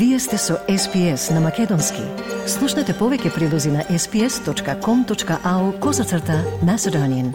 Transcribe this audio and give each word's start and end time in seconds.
Вие 0.00 0.18
сте 0.18 0.38
со 0.38 0.54
SPS 0.68 1.34
на 1.34 1.40
Македонски. 1.44 2.00
Слушнете 2.48 2.94
повеќе 2.96 3.34
прилози 3.34 3.68
на 3.68 3.82
sps.com.au 3.84 5.64
козацрта 5.78 6.38
на 6.64 6.78
Седонин. 6.78 7.34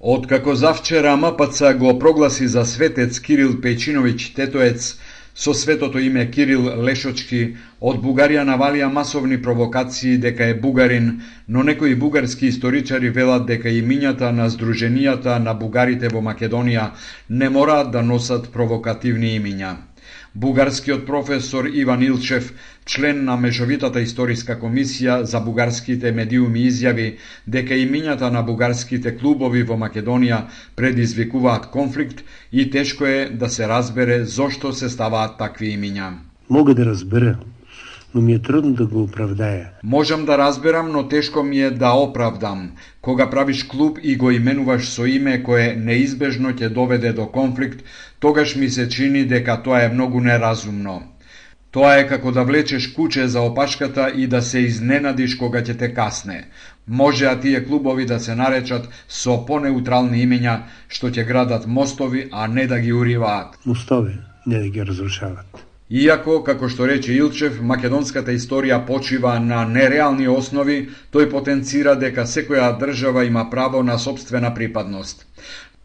Откако 0.00 0.54
завчера 0.54 1.16
МПЦ 1.16 1.62
го 1.78 1.98
прогласи 1.98 2.48
за 2.48 2.64
светец 2.66 3.20
Кирил 3.20 3.54
Пејчиновиќ 3.62 4.34
Тетоец, 4.34 4.96
со 5.40 5.54
светото 5.54 5.98
име 5.98 6.26
Кирил 6.30 6.66
Лешочки, 6.84 7.38
од 7.80 7.96
Бугарија 8.04 8.42
навалија 8.44 8.90
масовни 8.92 9.38
провокации 9.40 10.18
дека 10.20 10.50
е 10.52 10.54
бугарин, 10.54 11.06
но 11.48 11.62
некои 11.64 11.94
бугарски 11.96 12.50
историчари 12.52 13.08
велат 13.08 13.46
дека 13.48 13.72
имињата 13.72 14.34
на 14.36 14.50
Сдруженијата 14.52 15.38
на 15.40 15.54
бугарите 15.56 16.12
во 16.12 16.20
Македонија 16.20 16.90
не 17.30 17.48
мораат 17.48 17.88
да 17.90 18.02
носат 18.02 18.52
провокативни 18.52 19.32
имиња. 19.40 19.72
Бугарскиот 20.34 21.06
професор 21.06 21.66
Иван 21.66 22.02
Илчев, 22.02 22.52
член 22.84 23.24
на 23.24 23.36
Мешовитата 23.36 24.00
историска 24.00 24.54
комисија 24.60 25.22
за 25.26 25.40
бугарските 25.42 26.12
медиуми 26.14 26.62
изјави 26.70 27.06
дека 27.46 27.74
имињата 27.74 28.30
на 28.30 28.42
бугарските 28.46 29.16
клубови 29.18 29.64
во 29.66 29.74
Македонија 29.74 30.44
предизвикуваат 30.76 31.66
конфликт 31.74 32.22
и 32.52 32.70
тешко 32.70 33.06
е 33.06 33.30
да 33.30 33.48
се 33.48 33.68
разбере 33.68 34.24
зошто 34.24 34.72
се 34.72 34.88
ставаат 34.88 35.38
такви 35.38 35.74
имиња. 35.74 36.12
Мога 36.48 36.74
да 36.74 36.86
разбера 36.86 37.38
но 38.14 38.20
ми 38.20 38.32
е 38.32 38.38
трудно 38.38 38.72
да 38.72 38.86
го 38.86 39.02
оправдая. 39.02 39.70
Можам 39.84 40.24
да 40.24 40.38
разберам, 40.38 40.92
но 40.92 41.08
тешко 41.08 41.42
ми 41.42 41.60
е 41.60 41.70
да 41.70 41.92
оправдам. 41.92 42.70
Кога 43.00 43.30
правиш 43.30 43.64
клуб 43.64 43.98
и 44.02 44.16
го 44.16 44.30
именуваш 44.30 44.88
со 44.88 45.06
име 45.06 45.42
кое 45.42 45.76
неизбежно 45.76 46.50
ќе 46.50 46.68
доведе 46.68 47.12
до 47.12 47.26
конфликт, 47.26 47.84
тогаш 48.20 48.56
ми 48.56 48.68
се 48.68 48.88
чини 48.88 49.24
дека 49.24 49.62
тоа 49.62 49.84
е 49.84 49.88
многу 49.88 50.20
неразумно. 50.20 51.02
Тоа 51.70 51.94
е 52.02 52.06
како 52.06 52.32
да 52.32 52.42
влечеш 52.44 52.88
куче 52.92 53.28
за 53.28 53.40
опашката 53.40 54.10
и 54.16 54.26
да 54.26 54.42
се 54.42 54.58
изненадиш 54.66 55.36
кога 55.38 55.62
ќе 55.62 55.78
те 55.78 55.94
касне. 55.94 56.44
Може 56.88 57.26
а 57.26 57.40
тие 57.40 57.64
клубови 57.64 58.06
да 58.06 58.18
се 58.20 58.34
наречат 58.34 58.88
со 59.08 59.38
понеутрални 59.46 60.26
имења 60.26 60.58
што 60.88 61.14
ќе 61.14 61.26
градат 61.26 61.66
мостови, 61.66 62.28
а 62.32 62.48
не 62.48 62.66
да 62.66 62.80
ги 62.80 62.92
уриваат. 62.92 63.58
Мостови, 63.66 64.18
не 64.46 64.58
да 64.58 64.68
ги 64.68 64.82
разрушават. 64.82 65.69
Иако, 65.90 66.36
како 66.46 66.68
што 66.70 66.86
рече 66.86 67.16
Илчев, 67.18 67.56
македонската 67.66 68.30
историја 68.30 68.76
почива 68.86 69.32
на 69.42 69.64
нереални 69.66 70.28
основи, 70.30 70.76
тој 71.10 71.26
потенцира 71.32 71.96
дека 71.98 72.26
секоја 72.30 72.68
држава 72.78 73.24
има 73.26 73.48
право 73.50 73.82
на 73.82 73.98
собствена 73.98 74.54
припадност. 74.54 75.26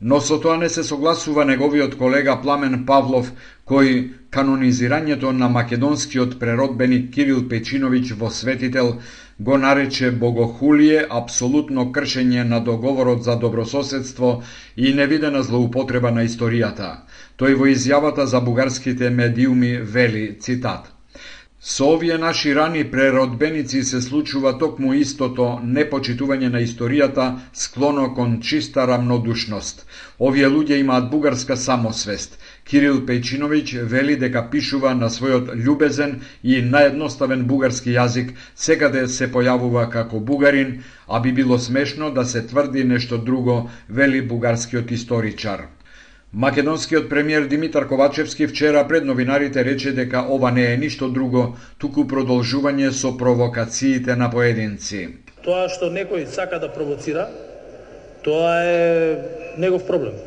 Но 0.02 0.20
со 0.22 0.38
тоа 0.38 0.58
не 0.62 0.70
се 0.70 0.84
согласува 0.84 1.46
неговиот 1.46 1.98
колега 1.98 2.38
Пламен 2.42 2.86
Павлов, 2.86 3.32
кој 3.66 4.12
канонизирањето 4.30 5.32
на 5.32 5.50
македонскиот 5.50 6.38
преродбеник 6.40 7.10
Кирил 7.10 7.42
Печиновиќ 7.50 8.14
во 8.20 8.30
светител 8.30 9.00
го 9.40 9.58
нарече 9.58 10.12
богохулие, 10.12 11.04
апсолутно 11.10 11.92
кршење 11.92 12.44
на 12.44 12.60
договорот 12.60 13.24
за 13.24 13.36
добрососедство 13.36 14.44
и 14.78 14.94
невидена 14.94 15.44
злоупотреба 15.44 16.12
на 16.12 16.24
историјата. 16.24 16.92
Тој 17.38 17.60
во 17.60 17.68
изјавата 17.68 18.26
за 18.26 18.40
бугарските 18.40 19.10
медиуми 19.10 19.78
вели, 19.78 20.38
цитат, 20.40 20.95
Со 21.68 21.86
овие 21.94 22.18
наши 22.18 22.56
рани 22.56 22.84
преродбеници 22.92 23.84
се 23.84 24.00
случува 24.02 24.52
токму 24.62 24.92
истото 24.94 25.46
непочитување 25.76 26.50
на 26.56 26.60
историјата, 26.62 27.24
склоно 27.62 28.04
кон 28.14 28.36
чиста 28.50 28.84
рамнодушност. 28.86 29.82
Овие 30.20 30.52
луѓе 30.56 30.78
имаат 30.84 31.08
бугарска 31.10 31.58
самосвест. 31.58 32.38
Кирил 32.70 33.00
Пејчиновиќ 33.08 33.82
вели 33.94 34.18
дека 34.24 34.44
пишува 34.52 34.94
на 35.00 35.10
својот 35.16 35.50
љубезен 35.66 36.14
и 36.44 36.62
наедноставен 36.62 37.48
бугарски 37.50 37.96
јазик, 37.98 38.36
секаде 38.56 39.08
се 39.08 39.32
појавува 39.34 39.88
како 39.90 40.20
бугарин, 40.20 40.84
а 41.08 41.20
би 41.20 41.32
било 41.32 41.58
смешно 41.58 42.12
да 42.12 42.26
се 42.26 42.46
тврди 42.46 42.84
нешто 42.84 43.18
друго, 43.18 43.58
вели 43.90 44.22
бугарскиот 44.22 44.92
историчар. 44.92 45.66
Македонскиот 46.36 47.10
премиер 47.10 47.48
Димитар 47.48 47.88
Ковачевски 47.88 48.48
вчера 48.48 48.88
пред 48.88 49.06
новинарите 49.06 49.66
рече 49.66 49.92
дека 49.92 50.26
ова 50.30 50.52
не 50.52 50.74
е 50.74 50.78
ништо 50.78 51.08
друго, 51.08 51.56
туку 51.80 52.04
продолжување 52.04 52.92
со 52.92 53.14
провокациите 53.16 54.18
на 54.20 54.28
поединци. 54.28 55.24
Тоа 55.48 55.70
што 55.72 55.88
некој 55.88 56.28
сака 56.28 56.60
да 56.60 56.68
провоцира, 56.68 57.30
тоа 58.28 58.52
е 58.68 59.16
негов 59.56 59.88
проблем. 59.88 60.20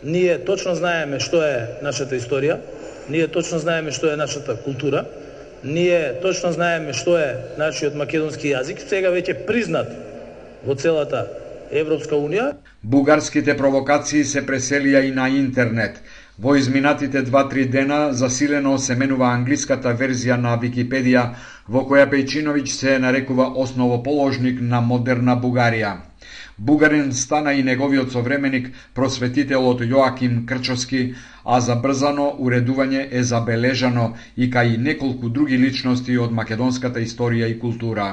Ние 0.00 0.38
точно 0.48 0.74
знаеме 0.80 1.20
што 1.20 1.44
е 1.44 1.76
нашата 1.84 2.16
историја, 2.16 2.56
ние 3.12 3.28
точно 3.28 3.60
знаеме 3.60 3.92
што 3.92 4.14
е 4.14 4.16
нашата 4.16 4.56
култура, 4.56 5.04
ние 5.60 6.24
точно 6.24 6.56
знаеме 6.56 6.96
што 6.96 7.20
е 7.20 7.36
нашиот 7.60 7.92
македонски 7.92 8.48
јазик, 8.48 8.80
сега 8.80 9.12
веќе 9.12 9.44
признат 9.44 9.92
во 10.64 10.72
целата 10.72 11.43
Европска 11.74 12.14
Унија. 12.14 12.44
Бугарските 12.82 13.54
провокации 13.58 14.24
се 14.32 14.42
преселија 14.46 15.00
и 15.06 15.10
на 15.14 15.24
интернет. 15.28 15.96
Во 16.38 16.52
изминатите 16.54 17.22
2-3 17.26 17.64
дена 17.70 17.96
засилено 18.20 18.74
се 18.78 18.94
менува 19.00 19.30
англиската 19.34 19.94
верзија 20.02 20.36
на 20.42 20.52
Википедија, 20.64 21.24
во 21.68 21.82
која 21.88 22.04
Пејчиновиќ 22.12 22.70
се 22.74 22.94
нарекува 23.04 23.46
основоположник 23.64 24.60
на 24.60 24.80
модерна 24.80 25.34
Бугарија. 25.44 25.92
Бугарин 26.58 27.12
стана 27.12 27.54
и 27.58 27.64
неговиот 27.70 28.12
современик, 28.12 28.68
просветителот 28.94 29.82
Јоаким 29.94 30.44
Крчовски, 30.46 31.02
а 31.44 31.58
забрзано 31.60 32.28
уредување 32.38 33.08
е 33.10 33.24
забележано 33.32 34.06
и 34.36 34.50
кај 34.50 34.78
неколку 34.78 35.28
други 35.28 35.58
личности 35.66 36.18
од 36.18 36.38
македонската 36.42 37.02
историја 37.08 37.50
и 37.50 37.58
култура. 37.58 38.08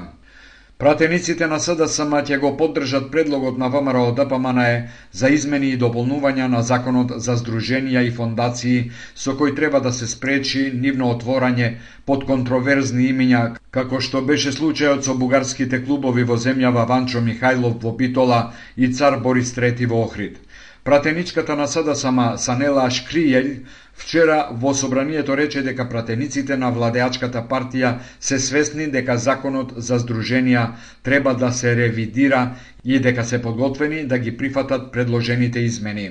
Пратениците 0.81 1.45
на 1.45 1.59
СДСМ 1.61 2.13
ќе 2.27 2.37
го 2.41 2.49
поддржат 2.57 3.11
предлогот 3.13 3.57
на 3.63 3.67
ВМРО 3.73 4.05
да 4.19 4.23
ДПМНЕ 4.25 4.89
за 5.19 5.29
измени 5.35 5.67
и 5.73 5.77
дополнувања 5.83 6.47
на 6.53 6.61
законот 6.69 7.13
за 7.25 7.35
здруженија 7.41 8.01
и 8.07 8.13
фондации 8.15 8.79
со 9.23 9.35
кој 9.41 9.53
треба 9.59 9.81
да 9.85 9.91
се 9.93 10.07
спречи 10.13 10.63
нивно 10.85 11.11
отворање 11.13 11.67
под 12.09 12.25
контроверзни 12.31 13.05
имиња, 13.11 13.43
како 13.69 14.01
што 14.01 14.25
беше 14.31 14.55
случајот 14.57 15.05
со 15.05 15.13
бугарските 15.13 15.83
клубови 15.85 16.25
во 16.31 16.39
земјава 16.47 16.87
Ванчо 16.93 17.21
Михајлов 17.29 17.77
во 17.85 17.93
Битола 18.01 18.41
и 18.75 18.89
Цар 18.89 19.19
Борис 19.27 19.53
III 19.57 19.85
во 19.93 20.01
Охрид. 20.09 20.41
Пратеничката 20.83 21.55
на 21.55 21.67
СДСМ 21.67 22.37
Санела 22.37 22.87
Шкријел 22.89 23.49
вчера 23.93 24.47
во 24.51 24.73
собранието 24.73 25.37
рече 25.37 25.61
дека 25.61 25.85
пратениците 25.85 26.57
на 26.57 26.71
владеачката 26.71 27.43
партија 27.45 27.91
се 28.19 28.39
свесни 28.39 28.87
дека 28.87 29.17
законот 29.17 29.73
за 29.77 29.99
здруженија 29.99 30.63
треба 31.03 31.35
да 31.35 31.51
се 31.51 31.75
ревидира 31.75 32.55
и 32.83 32.99
дека 32.99 33.23
се 33.23 33.41
подготвени 33.41 34.05
да 34.05 34.17
ги 34.17 34.33
прифатат 34.37 34.91
предложените 34.91 35.59
измени 35.59 36.09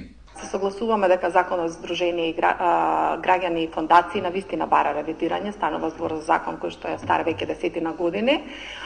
согласуваме 0.50 1.08
дека 1.08 1.30
законот 1.30 1.70
за 1.70 1.78
здружение 1.78 2.30
и 2.30 2.34
граѓани 2.34 3.64
и 3.64 3.70
фондации 3.72 4.20
на 4.20 4.30
вистина 4.30 4.66
бара 4.66 4.94
ревидирање, 4.98 5.52
станува 5.52 5.90
збор 5.90 6.16
за 6.18 6.26
закон 6.32 6.58
кој 6.60 6.74
што 6.74 6.90
е 6.90 6.98
стар 6.98 7.24
веќе 7.26 7.46
десетина 7.46 7.92
години. 7.98 8.40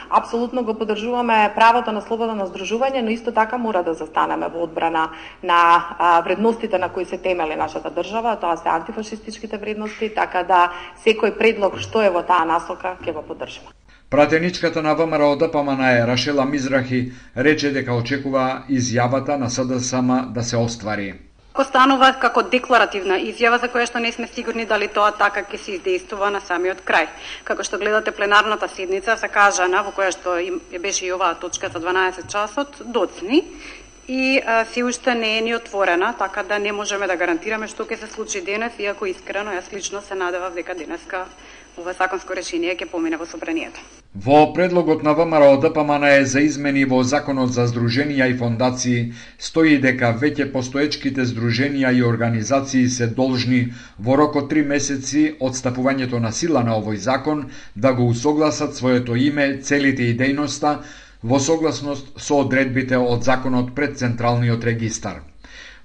Апсолутно 0.09 0.63
го 0.63 0.73
поддржуваме 0.73 1.51
правото 1.55 1.91
на 1.91 2.01
слобода 2.01 2.35
на 2.35 2.47
здружување, 2.47 3.01
но 3.01 3.09
исто 3.09 3.31
така 3.31 3.57
мора 3.57 3.83
да 3.83 3.93
застанеме 3.93 4.47
во 4.47 4.63
одбрана 4.63 5.09
на 5.43 6.21
вредностите 6.25 6.77
на 6.77 6.89
кои 6.89 7.05
се 7.05 7.17
темели 7.17 7.55
нашата 7.55 7.89
држава, 7.89 8.35
тоа 8.35 8.57
се 8.57 8.69
антифашистичките 8.69 9.57
вредности, 9.57 10.13
така 10.13 10.43
да 10.43 10.71
секој 11.05 11.37
предлог 11.37 11.79
што 11.79 12.01
е 12.01 12.09
во 12.09 12.23
таа 12.23 12.45
насока 12.45 12.97
ќе 13.01 13.13
го 13.13 13.25
поддржиме. 13.25 13.73
Пратеничката 14.09 14.81
на 14.81 14.93
ВМРО 14.95 15.35
ДПМН 15.35 16.05
Рашела 16.07 16.45
Мизрахи 16.45 17.11
рече 17.35 17.71
дека 17.73 17.93
очекува 17.93 18.63
изјавата 18.69 19.37
на 19.37 19.49
СДСМ 19.49 20.31
да 20.33 20.43
се 20.43 20.57
оствари 20.57 21.24
останува 21.61 22.11
како 22.19 22.43
декларативна 22.43 23.17
изјава 23.21 23.59
за 23.61 23.69
која 23.71 23.87
што 23.87 23.99
не 24.03 24.11
сме 24.11 24.27
сигурни 24.27 24.65
дали 24.65 24.87
тоа 24.87 25.11
така 25.11 25.45
ќе 25.45 25.57
се 25.57 25.71
издействува 25.77 26.29
на 26.29 26.41
самиот 26.41 26.83
крај. 26.87 27.07
Како 27.43 27.63
што 27.63 27.79
гледате 27.79 28.11
пленарната 28.11 28.67
седница 28.67 29.15
закажана 29.15 29.83
во 29.83 29.95
која 29.95 30.11
што 30.11 30.37
беше 30.79 31.05
и 31.05 31.13
оваа 31.13 31.39
точка 31.39 31.69
за 31.69 31.79
12 31.79 32.31
часот 32.31 32.81
доцни 32.85 33.43
и 34.07 34.41
а, 34.45 34.65
се 34.65 34.83
уште 34.83 35.15
не 35.15 35.37
е 35.37 35.41
ни 35.41 35.55
отворена, 35.55 36.13
така 36.19 36.43
да 36.43 36.59
не 36.59 36.71
можеме 36.71 37.07
да 37.07 37.17
гарантираме 37.17 37.67
што 37.67 37.85
ќе 37.85 37.97
се 37.99 38.07
случи 38.07 38.41
денес, 38.41 38.77
иако 38.79 39.05
искрено 39.09 39.55
јас 39.55 39.71
лично 39.73 40.01
се 40.01 40.15
надевав 40.15 40.53
дека 40.53 40.75
денеска 40.75 41.25
ова 41.77 41.93
законско 41.93 42.35
решение 42.35 42.75
ќе 42.75 42.87
помине 42.91 43.17
во 43.19 43.25
собранието. 43.27 43.79
Во 44.25 44.53
предлогот 44.55 45.03
на 45.03 45.13
ВМРО 45.13 45.57
ДПМН 45.63 46.07
е 46.09 46.25
за 46.25 46.41
измени 46.47 46.85
во 46.85 47.01
Законот 47.03 47.51
за 47.53 47.65
здруженија 47.67 48.29
и 48.31 48.37
фондации 48.39 49.01
стои 49.37 49.77
дека 49.83 50.13
веќе 50.21 50.51
постоечките 50.53 51.25
здруженија 51.31 51.91
и 51.97 52.03
организации 52.09 52.87
се 52.89 53.07
должни 53.07 53.61
во 53.99 54.15
рок 54.15 54.39
од 54.43 54.49
три 54.49 54.63
месеци 54.63 55.25
од 55.39 55.59
стапувањето 55.59 56.19
на 56.19 56.31
сила 56.31 56.63
на 56.63 56.79
овој 56.79 56.95
закон 56.95 57.45
да 57.75 57.93
го 57.93 58.07
усогласат 58.07 58.75
своето 58.75 59.15
име, 59.15 59.59
целите 59.61 60.09
и 60.09 60.17
дејноста 60.17 60.77
во 61.23 61.39
согласност 61.39 62.13
со 62.17 62.39
одредбите 62.45 62.97
од 62.97 63.23
законот 63.23 63.75
пред 63.75 63.97
Централниот 63.97 64.63
регистар. 64.63 65.23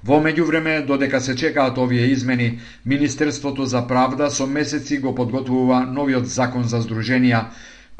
Во 0.02 0.16
меѓувреме, 0.24 0.86
додека 0.86 1.20
се 1.20 1.34
чекаат 1.36 1.78
овие 1.78 2.06
измени, 2.12 2.60
Министерството 2.84 3.66
за 3.66 3.82
правда 3.86 4.30
со 4.30 4.46
месеци 4.46 4.98
го 4.98 5.14
подготвува 5.14 5.80
новиот 5.84 6.26
закон 6.26 6.64
за 6.64 6.80
здруженија, 6.80 7.42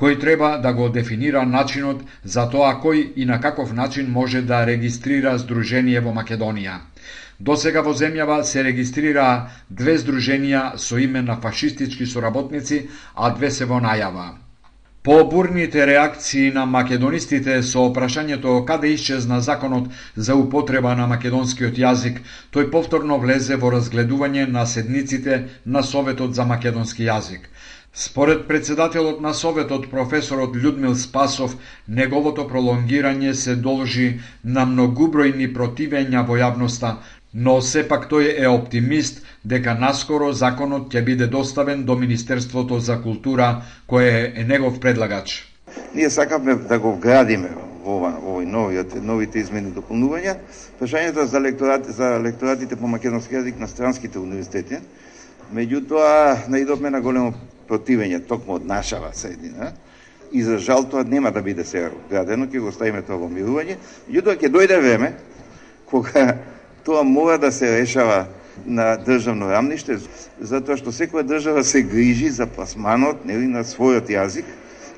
кој 0.00 0.17
треба 0.20 0.50
да 0.64 0.73
го 0.73 0.88
дефинира 0.88 1.44
начинот 1.44 2.00
за 2.25 2.47
тоа 2.49 2.73
кој 2.81 3.05
и 3.17 3.29
на 3.32 3.41
каков 3.41 3.73
начин 3.73 4.11
може 4.11 4.41
да 4.43 4.64
регистрира 4.67 5.37
здружение 5.38 6.00
во 6.00 6.17
Македонија. 6.17 6.81
До 7.38 7.56
сега 7.56 7.82
во 7.85 7.93
земјава 7.93 8.43
се 8.44 8.64
регистрираа 8.64 9.50
две 9.69 9.99
здруженија 10.00 10.79
со 10.79 10.97
име 10.97 11.23
на 11.23 11.37
фашистички 11.37 12.06
соработници, 12.06 12.87
а 13.14 13.31
две 13.37 13.50
се 13.50 13.64
во 13.64 13.81
најава. 13.81 14.31
По 15.02 15.25
бурните 15.25 15.87
реакции 15.87 16.50
на 16.52 16.67
македонистите 16.69 17.55
со 17.64 17.87
прашањето 17.97 18.56
каде 18.69 18.91
исчезна 18.93 19.38
законот 19.41 19.87
за 20.26 20.35
употреба 20.37 20.93
на 20.99 21.06
македонскиот 21.12 21.79
јазик, 21.81 22.19
тој 22.52 22.69
повторно 22.75 23.17
влезе 23.23 23.56
во 23.62 23.70
разгледување 23.73 24.44
на 24.56 24.67
седниците 24.67 25.38
на 25.64 25.82
Советот 25.82 26.35
за 26.37 26.44
македонски 26.44 27.08
јазик. 27.08 27.49
Според 27.94 28.47
председателот 28.49 29.20
на 29.20 29.32
Советот, 29.35 29.88
професорот 29.91 30.56
Людмил 30.56 30.94
Спасов, 30.94 31.56
неговото 31.88 32.44
пролонгирање 32.44 33.32
се 33.32 33.56
должи 33.56 34.20
на 34.44 34.67
многубројни 34.67 35.49
противења 35.56 36.26
во 36.29 36.37
јавноста, 36.37 36.93
но 37.34 37.60
сепак 37.62 38.08
тој 38.10 38.34
е 38.42 38.48
оптимист 38.48 39.22
дека 39.44 39.74
наскоро 39.78 40.32
законот 40.32 40.90
ќе 40.92 41.04
биде 41.04 41.26
доставен 41.26 41.84
до 41.84 41.96
Министерството 41.96 42.80
за 42.80 43.00
култура, 43.02 43.62
кое 43.86 44.32
е 44.36 44.44
негов 44.44 44.80
предлагач. 44.80 45.46
Ние 45.94 46.10
сакавме 46.10 46.54
да 46.54 46.78
го 46.78 46.92
вградиме 46.96 47.48
во 47.54 47.70
ова, 47.96 48.10
овој 48.18 48.44
новиот, 48.44 48.96
новите 49.02 49.40
измени 49.40 49.70
и 49.70 49.76
дополнувања, 49.76 50.36
прашањето 50.80 51.24
за 51.24 51.40
лекторат, 51.40 51.86
за 51.86 52.18
лекторатите 52.18 52.76
по 52.76 52.86
македонски 52.86 53.34
јазик 53.34 53.58
на 53.58 53.68
странските 53.68 54.18
универзитети. 54.18 54.82
Меѓутоа 55.54 56.48
наидовме 56.48 56.90
на 56.90 57.00
големо 57.00 57.32
противење 57.68 58.20
токму 58.26 58.58
од 58.58 58.66
нашава 58.66 59.14
седина, 59.14 59.72
И 60.32 60.42
за 60.42 60.58
жал 60.58 60.84
тоа 60.86 61.02
нема 61.04 61.32
да 61.34 61.42
биде 61.42 61.64
сега 61.64 61.90
градено, 62.10 62.46
ќе 62.46 62.60
го 62.62 62.70
ставиме 62.70 63.02
тоа 63.02 63.18
во 63.18 63.26
мирување. 63.26 63.74
Меѓутоа 64.06 64.38
ќе 64.38 64.50
дојде 64.54 64.76
време 64.78 65.08
кога 65.90 66.36
Тоа 66.84 67.02
мора 67.02 67.38
да 67.38 67.52
се 67.52 67.80
решава 67.80 68.26
на 68.66 68.96
државно 68.96 69.50
рамниште, 69.50 69.98
затоа 70.40 70.76
што 70.76 70.92
секоја 70.92 71.24
држава 71.28 71.64
се 71.64 71.82
грижи 71.82 72.30
за 72.30 72.46
пласманот 72.46 73.24
нели, 73.24 73.46
на 73.46 73.64
својот 73.64 74.08
јазик 74.08 74.44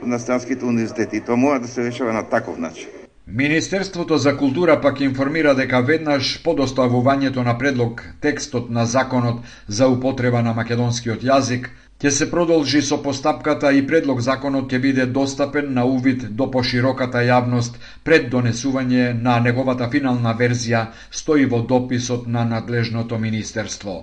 на 0.02 0.19
странските 0.19 0.64
универзитети. 0.64 1.20
Тоа 1.20 1.37
мора 1.37 1.61
да 1.61 1.69
се 1.69 1.84
решава 1.84 2.12
на 2.12 2.23
таков 2.23 2.58
начин. 2.58 2.88
Министерството 3.26 4.19
за 4.19 4.37
култура 4.37 4.81
пак 4.81 5.00
информира 5.00 5.55
дека 5.55 5.81
веднаш 5.81 6.43
по 6.43 6.55
доставувањето 6.58 7.44
на 7.44 7.55
предлог 7.58 8.02
текстот 8.20 8.70
на 8.70 8.87
законот 8.87 9.46
за 9.69 9.88
употреба 9.88 10.43
на 10.43 10.55
македонскиот 10.55 11.23
јазик 11.23 11.70
Ќе 12.03 12.11
се 12.11 12.27
продолжи 12.31 12.81
со 12.83 12.97
постапката 13.03 13.69
и 13.79 13.83
предлог 13.91 14.21
законот 14.27 14.73
ќе 14.73 14.79
биде 14.85 15.05
достапен 15.19 15.69
на 15.75 15.85
увид 15.87 16.25
до 16.41 16.49
пошироката 16.51 17.21
јавност 17.29 17.77
пред 18.09 18.27
донесување 18.33 19.05
на 19.27 19.37
неговата 19.45 19.87
финална 19.93 20.33
верзија, 20.41 20.81
стои 21.21 21.47
во 21.53 21.61
дописот 21.75 22.27
на 22.27 22.43
надлежното 22.55 23.21
министерство. 23.27 23.95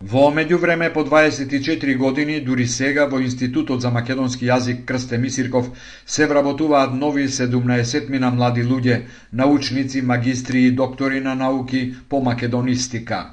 Во 0.00 0.24
меѓувреме 0.38 0.88
по 0.94 1.04
24 1.04 1.96
години, 1.98 2.40
дури 2.40 2.66
сега 2.66 3.04
во 3.12 3.20
Институтот 3.20 3.84
за 3.84 3.90
македонски 3.90 4.48
јазик 4.48 4.84
Крсте 4.86 5.18
Мисирков 5.18 5.68
се 6.06 6.26
вработуваат 6.26 6.94
нови 6.94 7.28
17 7.28 8.08
мина 8.08 8.30
млади 8.30 8.64
луѓе, 8.64 9.02
научници, 9.32 10.00
магистри 10.02 10.64
и 10.66 10.70
доктори 10.72 11.20
на 11.20 11.34
науки 11.34 11.94
по 12.08 12.22
македонистика. 12.22 13.26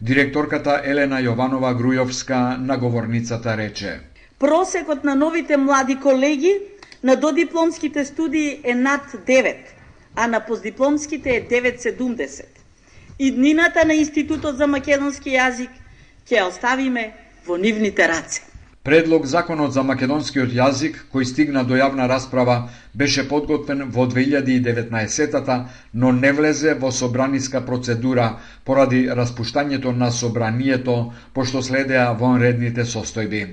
Директорката 0.00 0.80
Елена 0.84 1.20
Јованова 1.22 1.72
Грујовска 1.78 2.56
на 2.56 2.76
говорницата 2.76 3.56
рече. 3.56 4.00
Просекот 4.38 5.04
на 5.04 5.14
новите 5.14 5.56
млади 5.56 5.96
колеги 5.96 6.52
на 7.02 7.16
додипломските 7.16 8.04
студии 8.04 8.60
е 8.64 8.74
над 8.74 9.02
9, 9.26 9.56
а 10.14 10.26
на 10.26 10.40
постдипломските 10.40 11.30
е 11.30 11.48
9,70. 11.48 12.44
Иднината 13.18 13.84
на 13.84 13.94
Институтот 13.94 14.56
за 14.56 14.66
македонски 14.66 15.30
јазик 15.30 15.70
ќе 16.28 16.46
оставиме 16.48 17.12
во 17.46 17.56
нивните 17.56 18.08
раце. 18.08 18.47
Предлог 18.88 19.26
законот 19.28 19.74
за 19.76 19.82
македонскиот 19.84 20.52
јазик, 20.56 20.94
кој 21.12 21.26
стигна 21.28 21.62
до 21.70 21.76
јавна 21.76 22.06
расправа, 22.08 22.54
беше 22.96 23.26
подготвен 23.28 23.90
во 23.92 24.06
2019-та, 24.08 25.56
но 25.92 26.12
не 26.12 26.30
влезе 26.32 26.72
во 26.84 26.88
собраниска 27.00 27.60
процедура 27.66 28.30
поради 28.64 29.02
распуштањето 29.20 29.92
на 29.92 30.08
собранието, 30.20 30.96
пошто 31.34 31.60
следеа 31.68 32.06
вонредните 32.16 32.88
состојби. 32.94 33.44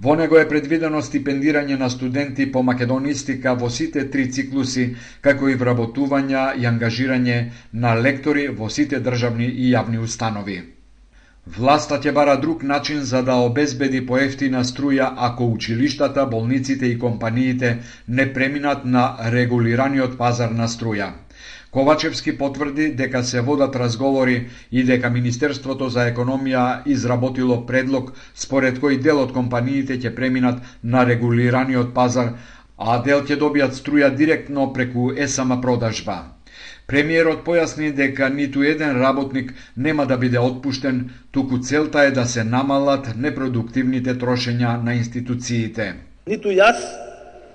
Во 0.00 0.16
него 0.16 0.40
е 0.40 0.48
предвидено 0.48 1.04
стипендирање 1.04 1.76
на 1.76 1.92
студенти 1.92 2.48
по 2.50 2.62
македонистика 2.62 3.52
во 3.52 3.68
сите 3.68 4.08
три 4.10 4.30
циклуси, 4.32 4.94
како 5.20 5.52
и 5.52 5.60
вработувања 5.60 6.50
и 6.56 6.64
ангажирање 6.64 7.40
на 7.72 7.96
лектори 8.00 8.48
во 8.48 8.72
сите 8.72 9.04
државни 9.04 9.44
и 9.44 9.74
јавни 9.76 10.00
установи. 10.00 10.79
Власта 11.48 11.96
ќе 12.04 12.12
бара 12.12 12.36
друг 12.40 12.62
начин 12.62 12.98
за 13.10 13.20
да 13.26 13.34
обезбеди 13.42 14.00
поевтина 14.06 14.60
струја 14.64 15.06
ако 15.16 15.46
училиштата, 15.52 16.26
болниците 16.26 16.86
и 16.86 16.98
компаниите 16.98 17.70
не 18.08 18.26
преминат 18.32 18.84
на 18.84 19.16
регулираниот 19.34 20.18
пазар 20.18 20.50
на 20.50 20.68
струја. 20.68 21.08
Ковачевски 21.70 22.36
потврди 22.38 22.88
дека 22.94 23.22
се 23.24 23.40
водат 23.40 23.76
разговори 23.76 24.48
и 24.72 24.84
дека 24.84 25.10
Министерството 25.10 25.88
за 25.88 26.06
економија 26.12 26.82
изработило 26.86 27.66
предлог 27.66 28.12
според 28.34 28.78
кој 28.78 29.00
дел 29.00 29.22
од 29.22 29.32
компаниите 29.32 29.96
ќе 29.98 30.14
преминат 30.14 30.60
на 30.82 31.06
регулираниот 31.06 31.94
пазар, 31.94 32.34
а 32.76 33.02
дел 33.02 33.24
ќе 33.24 33.40
добијат 33.40 33.80
струја 33.80 34.14
директно 34.14 34.72
преку 34.72 35.10
ЕСМ 35.16 35.60
продажба. 35.62 36.39
Премиерот 36.86 37.44
појасни 37.46 37.92
дека 37.94 38.28
ниту 38.28 38.64
еден 38.66 38.98
работник 39.02 39.52
нема 39.76 40.06
да 40.06 40.16
биде 40.18 40.38
отпуштен, 40.38 41.10
туку 41.30 41.58
целта 41.58 42.04
е 42.04 42.10
да 42.10 42.24
се 42.24 42.44
намалат 42.44 43.12
непродуктивните 43.16 44.14
трошења 44.14 44.74
на 44.82 44.94
институциите. 44.94 45.94
Ниту 46.26 46.50
јас, 46.50 46.82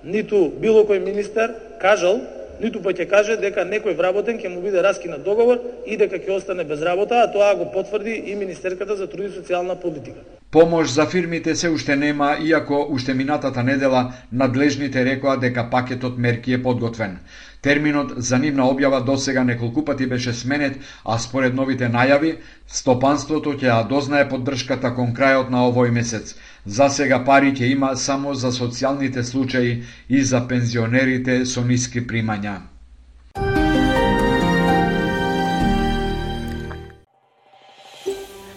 ниту 0.03 0.47
било 0.61 0.85
кој 0.87 1.03
министер 1.03 1.51
кажал, 1.81 2.21
ниту 2.61 2.79
па 2.81 2.93
ќе 2.95 3.09
каже 3.09 3.35
дека 3.41 3.65
некој 3.67 3.97
вработен 3.97 4.39
ќе 4.39 4.49
му 4.53 4.61
биде 4.63 4.81
раскинат 4.81 5.23
договор 5.23 5.59
и 5.85 5.97
дека 5.97 6.19
ќе 6.19 6.37
остане 6.37 6.63
без 6.63 6.81
работа, 6.81 7.23
а 7.23 7.31
тоа 7.31 7.53
го 7.55 7.71
потврди 7.73 8.15
и 8.25 8.35
Министерката 8.35 8.95
за 8.95 9.07
труд 9.07 9.27
и 9.27 9.35
социјална 9.35 9.75
политика. 9.81 10.23
Помош 10.55 10.89
за 10.89 11.05
фирмите 11.05 11.55
се 11.55 11.69
уште 11.69 11.95
нема, 11.95 12.37
иако 12.41 12.87
уште 12.89 13.13
минатата 13.13 13.63
недела 13.63 14.13
надлежните 14.31 15.05
рекоа 15.05 15.37
дека 15.37 15.65
пакетот 15.69 16.17
мерки 16.17 16.53
е 16.53 16.61
подготвен. 16.63 17.17
Терминот 17.61 18.13
за 18.17 18.37
нивна 18.39 18.63
објава 18.63 19.01
досега 19.03 19.43
неколку 19.43 19.83
пати 19.85 20.07
беше 20.07 20.33
сменет, 20.33 20.77
а 21.05 21.17
според 21.19 21.55
новите 21.55 21.89
најави, 21.91 22.37
стопанството 22.67 23.51
ќе 23.57 23.67
ја 23.67 23.81
дознае 23.89 24.29
поддршката 24.29 24.93
кон 24.95 25.11
крајот 25.17 25.51
на 25.51 25.65
овој 25.67 25.91
месец. 25.91 26.37
За 26.65 26.87
сега 26.89 27.19
пари 27.25 27.51
ќе 27.51 27.73
има 27.73 27.95
само 27.95 28.33
за 28.33 28.53
социјалните 28.55 29.23
случаи 29.23 29.83
и 30.09 30.23
за 30.23 30.39
пензионерите 30.47 31.43
со 31.45 31.67
ниски 31.67 32.07
примања. 32.07 32.74